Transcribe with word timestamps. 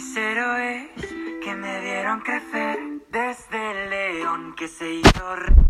mis 0.00 0.16
héroes 0.16 0.88
que 1.42 1.54
me 1.56 1.80
vieron 1.82 2.20
crecer 2.20 2.78
desde 3.10 3.70
el 3.70 3.90
león 3.90 4.54
que 4.56 4.66
se 4.66 4.94
hizo 4.94 5.36
rey. 5.36 5.69